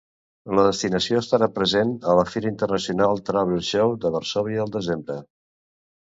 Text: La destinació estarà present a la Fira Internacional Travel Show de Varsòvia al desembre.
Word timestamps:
La 0.59 0.63
destinació 0.67 1.17
estarà 1.23 1.49
present 1.57 1.91
a 2.13 2.15
la 2.19 2.23
Fira 2.35 2.49
Internacional 2.51 3.21
Travel 3.27 3.61
Show 3.67 3.93
de 4.07 4.11
Varsòvia 4.15 4.63
al 4.65 4.73
desembre. 4.77 5.19